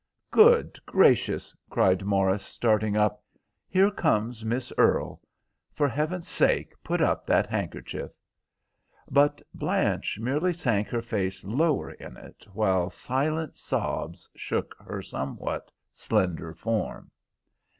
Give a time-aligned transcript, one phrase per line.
[0.31, 3.21] "Good gracious!" cried Morris, starting up,
[3.69, 5.21] "here comes Miss Earle.
[5.75, 8.09] For heaven's sake put up that handkerchief."
[9.11, 15.69] But Blanche merely sank her face lower in it, while silent sobs shook her somewhat
[15.91, 17.11] slender form.